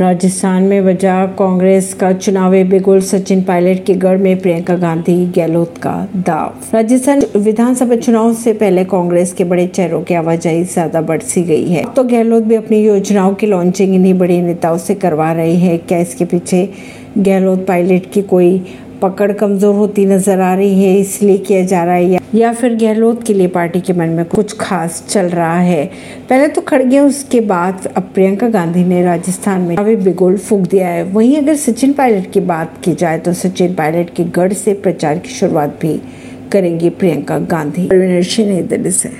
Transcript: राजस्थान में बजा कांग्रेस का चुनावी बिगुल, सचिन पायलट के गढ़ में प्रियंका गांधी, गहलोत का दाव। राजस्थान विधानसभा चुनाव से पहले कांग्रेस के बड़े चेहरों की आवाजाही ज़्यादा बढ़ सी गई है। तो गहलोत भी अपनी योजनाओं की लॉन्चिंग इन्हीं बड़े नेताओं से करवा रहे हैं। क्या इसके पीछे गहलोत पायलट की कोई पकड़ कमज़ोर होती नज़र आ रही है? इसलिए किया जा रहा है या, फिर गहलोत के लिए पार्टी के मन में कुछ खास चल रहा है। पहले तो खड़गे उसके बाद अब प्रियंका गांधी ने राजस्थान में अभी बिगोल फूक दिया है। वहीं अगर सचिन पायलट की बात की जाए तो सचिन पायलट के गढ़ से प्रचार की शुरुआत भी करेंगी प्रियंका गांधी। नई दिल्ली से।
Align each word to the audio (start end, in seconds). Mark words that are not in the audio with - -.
राजस्थान 0.00 0.62
में 0.62 0.84
बजा 0.84 1.14
कांग्रेस 1.38 1.92
का 1.94 2.12
चुनावी 2.12 2.62
बिगुल, 2.64 3.00
सचिन 3.00 3.42
पायलट 3.44 3.84
के 3.86 3.94
गढ़ 3.94 4.18
में 4.18 4.40
प्रियंका 4.40 4.76
गांधी, 4.76 5.16
गहलोत 5.36 5.76
का 5.78 5.92
दाव। 6.16 6.74
राजस्थान 6.74 7.22
विधानसभा 7.36 7.96
चुनाव 7.96 8.32
से 8.34 8.52
पहले 8.52 8.84
कांग्रेस 8.84 9.32
के 9.32 9.44
बड़े 9.44 9.66
चेहरों 9.66 10.02
की 10.02 10.14
आवाजाही 10.14 10.64
ज़्यादा 10.64 11.00
बढ़ 11.02 11.22
सी 11.22 11.42
गई 11.42 11.68
है। 11.68 11.84
तो 11.96 12.04
गहलोत 12.04 12.42
भी 12.42 12.54
अपनी 12.54 12.78
योजनाओं 12.78 13.34
की 13.34 13.46
लॉन्चिंग 13.46 13.94
इन्हीं 13.94 14.14
बड़े 14.18 14.40
नेताओं 14.42 14.78
से 14.78 14.94
करवा 14.94 15.30
रहे 15.32 15.54
हैं। 15.56 15.78
क्या 15.78 15.98
इसके 15.98 16.24
पीछे 16.24 16.68
गहलोत 17.18 17.66
पायलट 17.66 18.10
की 18.12 18.22
कोई 18.24 18.58
पकड़ 19.02 19.32
कमज़ोर 19.32 19.74
होती 19.74 20.06
नज़र 20.06 20.40
आ 20.40 20.54
रही 20.54 20.84
है? 20.84 20.98
इसलिए 20.98 21.38
किया 21.38 21.64
जा 21.64 21.84
रहा 21.84 21.94
है 21.94 22.20
या, 22.34 22.52
फिर 22.52 22.74
गहलोत 22.74 23.22
के 23.22 23.34
लिए 23.34 23.46
पार्टी 23.46 23.80
के 23.80 23.92
मन 23.92 24.08
में 24.08 24.24
कुछ 24.24 24.56
खास 24.60 25.04
चल 25.08 25.26
रहा 25.26 25.58
है। 25.58 25.84
पहले 26.30 26.48
तो 26.48 26.60
खड़गे 26.60 26.98
उसके 26.98 27.40
बाद 27.40 27.86
अब 27.96 28.10
प्रियंका 28.14 28.48
गांधी 28.48 28.84
ने 28.84 29.02
राजस्थान 29.02 29.60
में 29.60 29.76
अभी 29.76 29.96
बिगोल 29.96 30.38
फूक 30.38 30.60
दिया 30.60 30.88
है। 30.88 31.02
वहीं 31.04 31.36
अगर 31.36 31.56
सचिन 31.56 31.92
पायलट 31.92 32.32
की 32.32 32.40
बात 32.40 32.74
की 32.84 32.92
जाए 32.92 33.18
तो 33.18 33.32
सचिन 33.32 33.74
पायलट 33.74 34.10
के 34.10 34.24
गढ़ 34.24 34.52
से 34.52 34.74
प्रचार 34.74 35.18
की 35.18 35.28
शुरुआत 35.28 35.78
भी 35.82 36.02
करेंगी 36.52 36.90
प्रियंका 36.90 37.38
गांधी। 37.38 37.88
नई 38.44 38.62
दिल्ली 38.62 38.90
से। 38.90 39.12